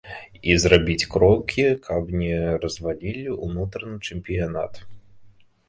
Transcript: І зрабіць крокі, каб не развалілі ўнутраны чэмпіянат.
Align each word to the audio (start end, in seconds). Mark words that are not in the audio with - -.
І 0.53 0.53
зрабіць 0.61 1.07
крокі, 1.15 1.65
каб 1.87 2.09
не 2.23 2.39
развалілі 2.65 3.37
ўнутраны 3.45 4.03
чэмпіянат. 4.11 4.85